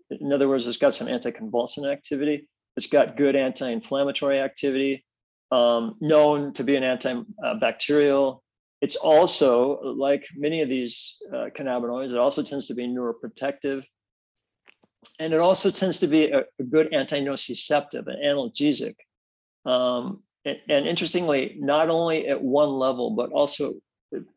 [0.10, 2.50] In other words, it's got some anticonvulsant activity.
[2.76, 5.06] It's got good anti-inflammatory activity.
[5.52, 8.42] Um, known to be an antibacterial.
[8.86, 12.12] It's also like many of these uh, cannabinoids.
[12.12, 13.84] It also tends to be neuroprotective,
[15.20, 18.94] and it also tends to be a, a good anti-nociceptive, an analgesic.
[19.66, 23.74] Um, and, and interestingly, not only at one level, but also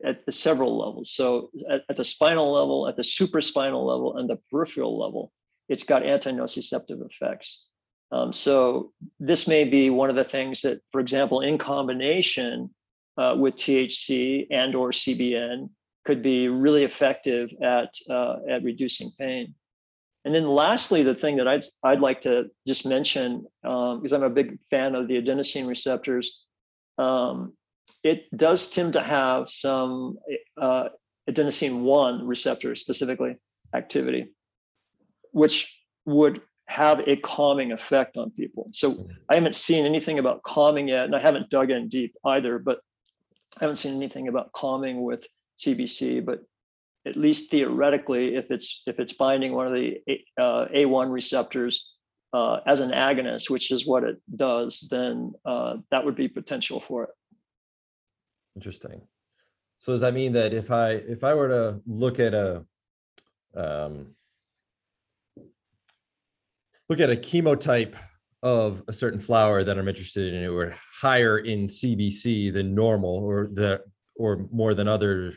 [0.03, 1.11] at the several levels.
[1.11, 5.31] So at, at, the spinal level, at the supraspinal level, and the peripheral level,
[5.67, 7.65] it's got anti-nociceptive effects.
[8.11, 12.71] Um, so this may be one of the things that, for example, in combination
[13.19, 15.69] uh, with THC and or CBN,
[16.05, 19.53] could be really effective at uh, at reducing pain.
[20.25, 24.23] And then lastly, the thing that I'd, I'd like to just mention, um, because I'm
[24.23, 26.45] a big fan of the adenosine receptors,
[26.97, 27.53] um,
[28.03, 30.17] it does tend to have some
[30.61, 30.89] uh,
[31.29, 33.37] adenosine 1 receptor specifically
[33.73, 34.31] activity,
[35.31, 35.73] which
[36.05, 38.69] would have a calming effect on people.
[38.73, 42.59] So I haven't seen anything about calming yet, and I haven't dug in deep either,
[42.59, 42.79] but
[43.57, 45.25] I haven't seen anything about calming with
[45.59, 46.43] CBC, but
[47.05, 50.01] at least theoretically, if it's if it's binding one of the
[50.37, 51.91] uh, A1 receptors
[52.33, 56.79] uh, as an agonist, which is what it does, then uh, that would be potential
[56.79, 57.09] for it.
[58.55, 59.01] Interesting.
[59.79, 62.65] So does that mean that if I if I were to look at a
[63.55, 64.15] um,
[66.89, 67.95] look at a chemotype
[68.41, 73.49] of a certain flower that I'm interested in, or higher in CBC than normal, or
[73.51, 73.81] the
[74.15, 75.33] or more than other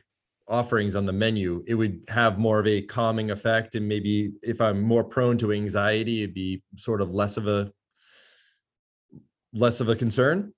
[0.48, 3.74] offerings on the menu, it would have more of a calming effect.
[3.74, 7.72] And maybe if I'm more prone to anxiety, it'd be sort of less of a
[9.54, 10.52] less of a concern.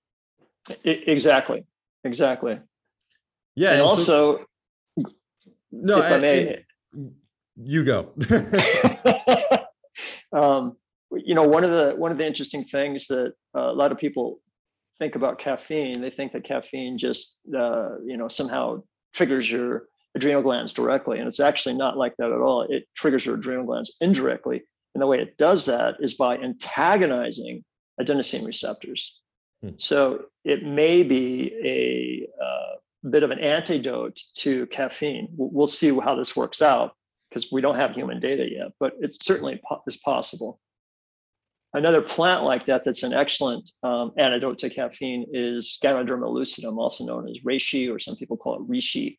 [0.85, 1.64] Exactly.
[2.04, 2.59] Exactly.
[3.54, 3.70] Yeah.
[3.70, 4.46] And, and also,
[4.98, 5.07] so,
[5.70, 6.64] no, if I, I may,
[7.57, 8.12] you go.
[10.33, 10.76] um,
[11.16, 13.98] you know, one of the one of the interesting things that uh, a lot of
[13.98, 14.40] people
[14.98, 20.42] think about caffeine, they think that caffeine just uh, you know somehow triggers your adrenal
[20.42, 21.18] glands directly.
[21.18, 22.62] And it's actually not like that at all.
[22.62, 24.62] It triggers your adrenal glands indirectly.
[24.94, 27.64] And the way it does that is by antagonizing
[28.00, 29.18] adenosine receptors.
[29.62, 29.70] Hmm.
[29.77, 35.29] So it may be a uh, bit of an antidote to caffeine.
[35.37, 36.94] We'll see how this works out
[37.29, 40.61] because we don't have human data yet, but it certainly is possible.
[41.74, 47.04] Another plant like that that's an excellent um, antidote to caffeine is Ganoderma lucidum, also
[47.04, 49.18] known as reishi, or some people call it reishi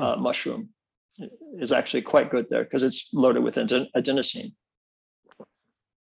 [0.00, 0.22] uh, hmm.
[0.22, 0.70] mushroom.
[1.18, 4.52] It is actually quite good there because it's loaded with adenosine.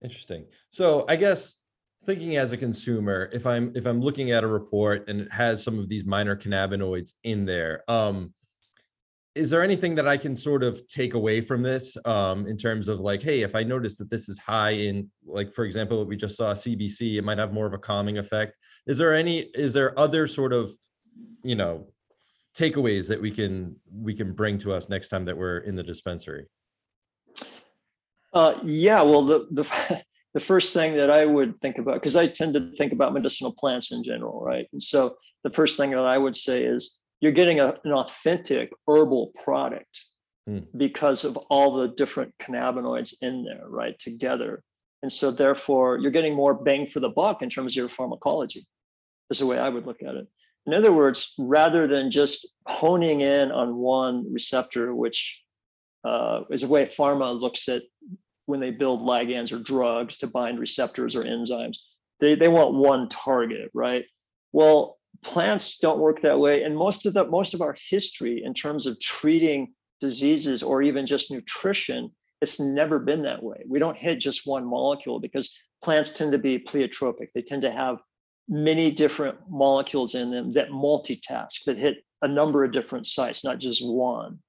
[0.04, 0.46] Interesting.
[0.70, 1.54] So I guess
[2.06, 5.64] thinking as a consumer, if I'm if I'm looking at a report and it has
[5.64, 8.34] some of these minor cannabinoids in there, um,
[9.38, 12.88] is there anything that I can sort of take away from this um, in terms
[12.88, 16.08] of like, hey, if I notice that this is high in, like, for example, what
[16.08, 18.58] we just saw CBC, it might have more of a calming effect.
[18.88, 20.72] Is there any, is there other sort of,
[21.44, 21.88] you know,
[22.58, 25.84] takeaways that we can we can bring to us next time that we're in the
[25.84, 26.48] dispensary?
[28.34, 32.28] Uh, yeah, well, the the the first thing that I would think about, because I
[32.28, 34.68] tend to think about medicinal plants in general, right?
[34.72, 38.72] And so the first thing that I would say is you're getting a, an authentic
[38.88, 40.06] herbal product
[40.48, 40.66] mm.
[40.76, 44.62] because of all the different cannabinoids in there, right, together.
[45.04, 48.66] And so therefore you're getting more bang for the buck in terms of your pharmacology,
[49.30, 50.28] is the way I would look at it.
[50.66, 55.44] In other words, rather than just honing in on one receptor, which
[56.04, 57.84] uh, is a way pharma looks at
[58.48, 61.80] when they build ligands or drugs to bind receptors or enzymes,
[62.20, 64.06] they, they want one target, right?
[64.52, 66.64] Well, plants don't work that way.
[66.64, 71.06] And most of the most of our history in terms of treating diseases or even
[71.06, 72.12] just nutrition
[72.42, 73.64] it's never been that way.
[73.68, 77.30] We don't hit just one molecule because plants tend to be pleiotropic.
[77.34, 77.98] They tend to have
[78.48, 83.60] many different molecules in them that multitask that hit a number of different sites not
[83.60, 84.40] just one.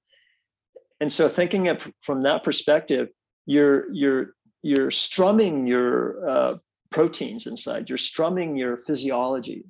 [1.01, 3.09] And so thinking of from that perspective
[3.47, 6.57] you're you're you're strumming your uh,
[6.91, 7.89] proteins inside.
[7.89, 9.65] You're strumming your physiology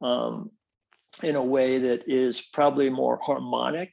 [0.00, 0.50] um,
[1.22, 3.92] in a way that is probably more harmonic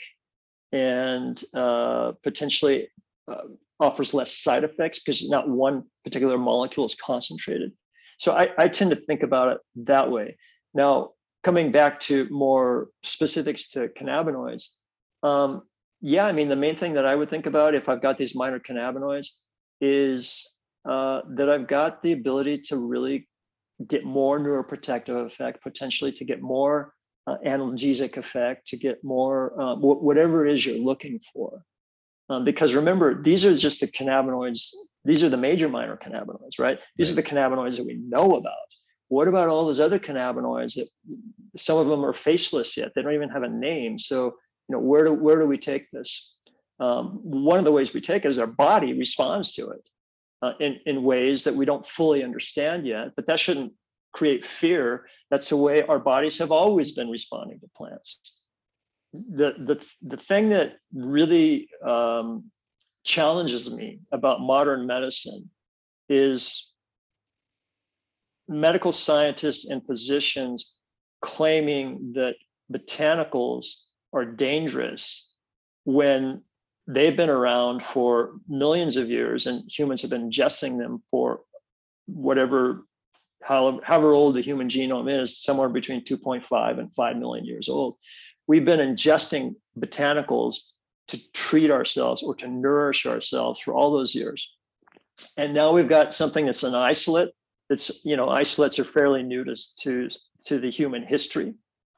[0.72, 2.90] and uh, potentially
[3.32, 3.42] uh,
[3.80, 7.72] offers less side effects because not one particular molecule is concentrated.
[8.20, 10.38] So I, I tend to think about it that way.
[10.74, 11.12] Now,
[11.44, 14.70] coming back to more specifics to cannabinoids,
[15.24, 15.64] um,
[16.02, 18.36] yeah, I mean, the main thing that I would think about if I've got these
[18.36, 19.28] minor cannabinoids
[19.82, 20.54] is
[20.88, 23.28] uh, that I've got the ability to really
[23.88, 26.94] get more neuroprotective effect, potentially to get more
[27.28, 31.64] uh, analgesic effect, to get more, uh, whatever it is you're looking for.
[32.30, 34.72] Um, because remember, these are just the cannabinoids.
[35.04, 36.80] These are the major minor cannabinoids, right?
[36.98, 37.20] These right.
[37.20, 38.54] are the cannabinoids that we know about.
[39.10, 40.88] What about all those other cannabinoids that
[41.56, 42.94] some of them are faceless yet?
[42.96, 44.00] They don't even have a name.
[44.00, 44.26] So,
[44.68, 46.34] you know, where do where do we take this?
[46.80, 49.88] Um, one of the ways we take it is our body responds to it
[50.46, 53.12] uh, in in ways that we don't fully understand yet.
[53.16, 53.74] But that shouldn't
[54.14, 55.08] create fear.
[55.32, 58.42] That's the way our bodies have always been responding to plants
[59.30, 62.46] the the the thing that really um,
[63.04, 65.50] challenges me about modern medicine
[66.10, 66.72] is
[68.48, 70.76] medical scientists and physicians
[71.22, 72.36] claiming that
[72.72, 73.66] botanicals
[74.14, 75.32] are dangerous
[75.84, 76.42] when
[76.88, 81.42] they've been around for millions of years and humans have been ingesting them for
[82.08, 82.86] whatever
[83.42, 87.96] however, however old the human genome is somewhere between 2.5 and 5 million years old
[88.48, 90.72] we've been ingesting botanicals
[91.08, 94.56] to treat ourselves or to nourish ourselves for all those years.
[95.38, 97.30] And now we've got something that's an isolate.
[97.70, 100.10] That's, you know, isolates are fairly new to, to,
[100.46, 101.54] to the human history.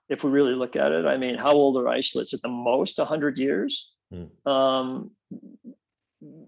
[0.09, 2.33] If we really look at it, I mean, how old are isolates?
[2.33, 3.91] At the most 100 years.
[4.13, 4.47] Mm.
[4.49, 5.11] Um,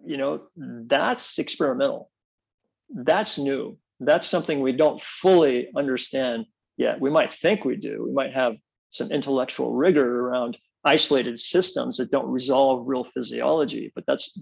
[0.06, 2.10] you know, that's experimental.
[2.90, 3.78] That's new.
[4.00, 6.46] That's something we don't fully understand
[6.78, 7.00] yet.
[7.00, 8.04] We might think we do.
[8.06, 8.56] We might have
[8.92, 14.42] some intellectual rigor around isolated systems that don't resolve real physiology but that's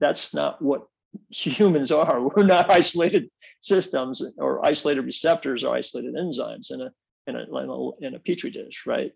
[0.00, 0.86] that's not what
[1.30, 3.28] humans are we're not isolated
[3.60, 6.90] systems or isolated receptors or isolated enzymes in a
[7.26, 9.12] in a in a, in a petri dish right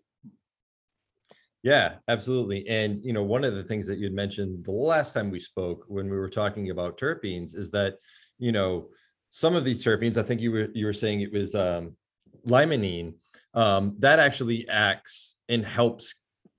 [1.63, 5.13] yeah absolutely and you know one of the things that you had mentioned the last
[5.13, 7.95] time we spoke when we were talking about terpenes is that
[8.37, 8.89] you know
[9.31, 11.95] some of these terpenes i think you were you were saying it was um
[12.45, 13.13] limonene
[13.55, 16.15] um, that actually acts and helps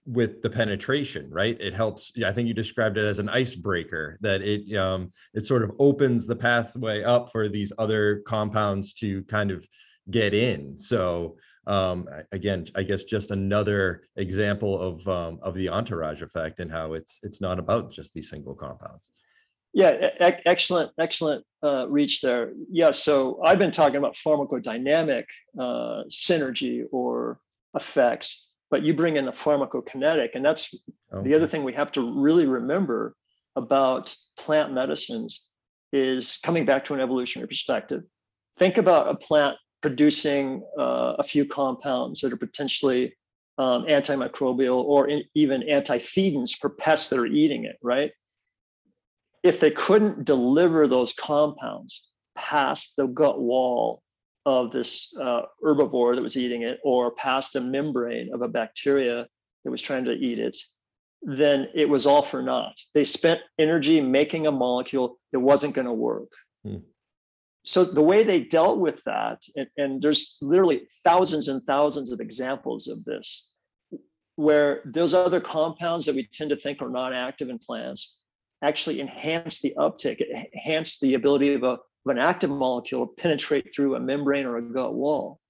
[0.07, 1.59] with the penetration right?
[1.61, 5.63] It helps i think you described it as an icebreaker that it um it sort
[5.63, 9.67] of opens the pathway up for these other compounds to kind of
[10.11, 11.37] get in so
[11.67, 16.93] um again i guess just another example of um of the entourage effect and how
[16.93, 19.11] it's it's not about just these single compounds
[19.75, 22.53] yeah, e- excellent, excellent uh, reach there.
[22.71, 25.25] Yeah, so I've been talking about pharmacodynamic
[25.59, 27.41] uh, synergy or
[27.75, 30.73] effects, but you bring in the pharmacokinetic, and that's
[31.13, 31.29] okay.
[31.29, 33.17] the other thing we have to really remember
[33.57, 35.51] about plant medicines
[35.93, 38.03] is coming back to an evolutionary perspective.
[38.59, 43.15] Think about a plant producing uh, a few compounds that are potentially
[43.59, 48.13] um, antimicrobial or in, even antifeedants for pests that are eating it, right?
[49.45, 52.03] if they couldn't deliver those compounds
[52.35, 54.03] past the gut wall
[54.47, 59.27] of this uh, herbivore that was eating it or past a membrane of a bacteria
[59.65, 60.57] that was trying to eat it,
[61.23, 62.75] then it was all for naught.
[62.95, 66.29] They spent energy making a molecule that wasn't going to work.
[66.65, 66.79] Hmm.
[67.65, 72.21] So the way they dealt with that, and, and there's literally thousands and thousands of
[72.21, 73.51] examples of this,
[74.37, 78.21] where those other compounds that we tend to think are not active in plants
[78.63, 80.23] actually enhance the uptake,
[80.55, 84.57] enhance the ability of, a, of an active molecule to penetrate through a membrane or
[84.57, 85.41] a gut wall.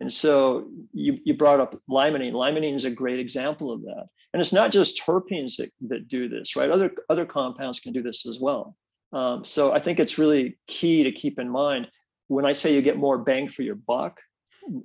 [0.00, 2.32] And so you, you brought up limonene.
[2.32, 4.06] Limonene is a great example of that.
[4.32, 6.70] And it's not just terpenes that, that do this, right?
[6.70, 8.76] Other, other compounds can do this as well.
[9.12, 11.88] Um, so I think it's really key to keep in mind
[12.28, 14.20] when I say you get more bang for your buck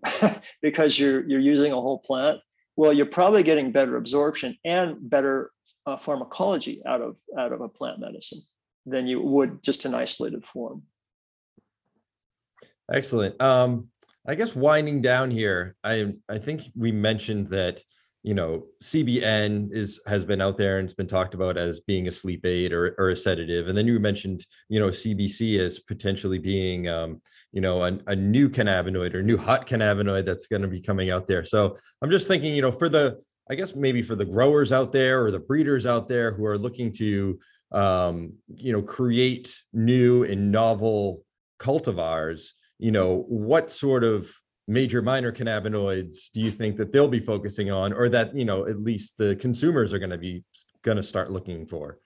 [0.61, 2.41] because you're you're using a whole plant.
[2.75, 5.51] Well, you're probably getting better absorption and better
[5.85, 8.41] uh, pharmacology out of out of a plant medicine
[8.85, 10.83] than you would just an isolated form.
[12.91, 13.39] Excellent.
[13.41, 13.89] Um,
[14.27, 17.81] I guess winding down here, I I think we mentioned that
[18.23, 22.07] you know CBN is has been out there and it's been talked about as being
[22.07, 25.79] a sleep aid or, or a sedative, and then you mentioned you know CBC as
[25.79, 30.61] potentially being um, you know a, a new cannabinoid or new hot cannabinoid that's going
[30.61, 31.43] to be coming out there.
[31.43, 34.91] So I'm just thinking you know for the I guess maybe for the growers out
[34.91, 37.39] there or the breeders out there who are looking to,
[37.71, 41.23] um, you know, create new and novel
[41.59, 44.31] cultivars, you know, what sort of
[44.69, 48.67] major minor cannabinoids do you think that they'll be focusing on, or that you know
[48.67, 50.43] at least the consumers are going to be
[50.83, 51.99] going to start looking for?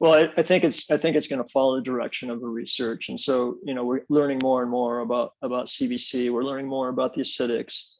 [0.00, 2.48] Well, I, I, think it's I think it's going to follow the direction of the
[2.48, 6.30] research, and so you know we're learning more and more about about CBC.
[6.30, 7.92] We're learning more about the acidics.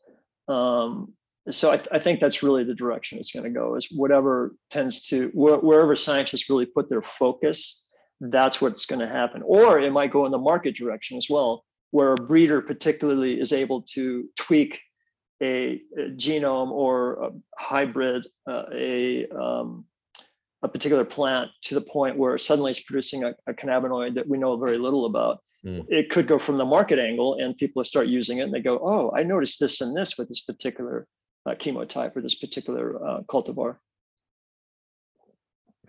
[0.48, 1.12] Um,
[1.50, 5.02] so I, I, think that's really the direction it's going to go is whatever tends
[5.08, 7.88] to wh- wherever scientists really put their focus
[8.20, 11.64] that's what's going to happen or it might go in the market direction as well
[11.90, 14.80] where a breeder particularly is able to tweak
[15.42, 19.84] a, a genome or a hybrid, uh, a um,
[20.62, 24.38] a particular plant to the point where suddenly it's producing a, a cannabinoid that we
[24.38, 25.38] know very little about.
[25.64, 25.86] Mm.
[25.88, 28.80] It could go from the market angle, and people start using it, and they go,
[28.82, 31.06] "Oh, I noticed this and this with this particular
[31.46, 33.76] uh, chemotype or this particular uh, cultivar."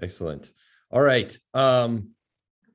[0.01, 0.51] Excellent.
[0.91, 1.35] All right.
[1.53, 2.11] Um,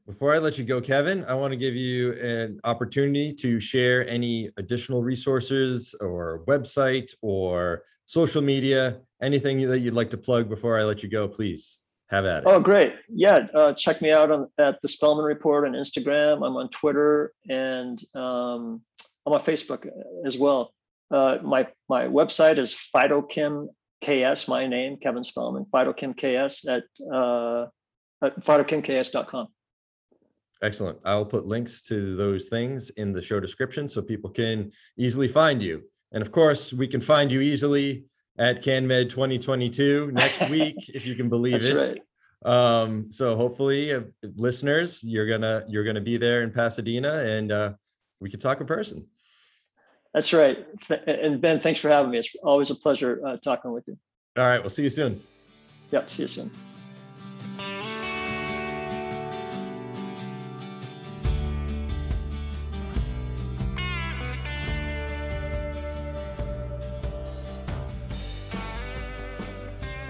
[0.07, 4.07] before I let you go, Kevin, I want to give you an opportunity to share
[4.09, 10.78] any additional resources or website or social media, anything that you'd like to plug before
[10.78, 11.80] I let you go, please
[12.11, 12.44] have at it.
[12.46, 12.94] Oh, great.
[13.09, 13.46] Yeah.
[13.55, 16.46] Uh, check me out on at the Spelman Report on Instagram.
[16.46, 18.82] I'm on Twitter and um,
[19.26, 19.88] I'm on Facebook
[20.26, 20.74] as well.
[21.11, 23.68] Uh, my my website is Phytochem
[24.05, 27.66] KS, my name, Kevin Spelman, Phytochem KS at, uh,
[28.22, 29.48] at phytochemks.com.
[30.64, 30.98] Excellent.
[31.04, 35.62] I'll put links to those things in the show description so people can easily find
[35.62, 35.82] you.
[36.12, 38.06] And of course, we can find you easily
[38.38, 41.62] at CanMed 2022 next week, if you can believe it.
[41.62, 42.02] That's it.
[42.44, 42.82] Right.
[42.82, 44.00] Um, so hopefully, uh,
[44.36, 47.72] listeners, you're gonna you're gonna be there in Pasadena, and uh,
[48.20, 49.06] we can talk in person.
[50.14, 50.66] That's right.
[51.06, 52.18] And Ben, thanks for having me.
[52.18, 53.98] It's always a pleasure uh, talking with you.
[54.38, 54.60] All right.
[54.60, 55.22] We'll see you soon.
[55.90, 56.08] Yep.
[56.08, 56.50] See you soon.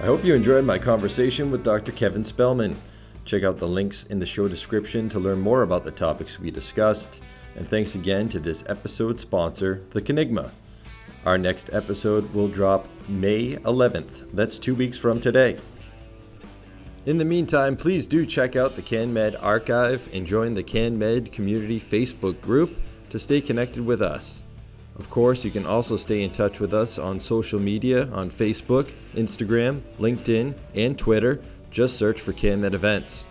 [0.05, 1.91] I hope you enjoyed my conversation with Dr.
[1.91, 2.77] Kevin Spelman.
[3.25, 6.51] Check out the links in the show description to learn more about the topics we
[6.51, 7.23] discussed.
[7.57, 10.51] And thanks again to this episode sponsor, The Cannigma.
[11.25, 14.31] Our next episode will drop May 11th.
[14.35, 15.57] That's two weeks from today.
[17.07, 21.81] In the meantime, please do check out the CanMed archive and join the CanMed community
[21.81, 22.77] Facebook group
[23.09, 24.43] to stay connected with us.
[24.97, 28.93] Of course, you can also stay in touch with us on social media on Facebook,
[29.15, 31.41] Instagram, LinkedIn, and Twitter.
[31.71, 33.27] Just search for CanMed Events.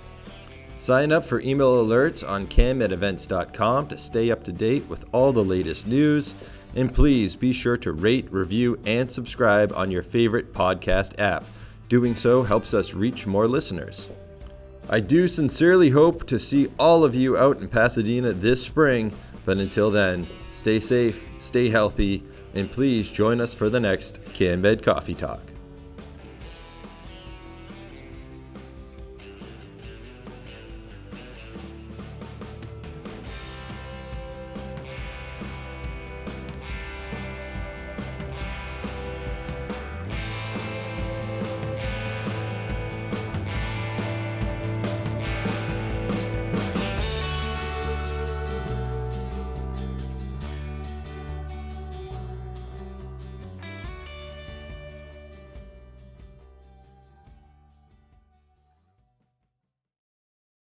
[0.77, 5.43] Sign up for email alerts on canmedevents.com to stay up to date with all the
[5.43, 6.35] latest news.
[6.75, 11.45] And please be sure to rate, review, and subscribe on your favorite podcast app.
[11.87, 14.09] Doing so helps us reach more listeners.
[14.89, 19.13] I do sincerely hope to see all of you out in Pasadena this spring,
[19.45, 22.23] but until then, stay safe, stay healthy,
[22.53, 25.52] and please join us for the next CanMed Coffee Talk.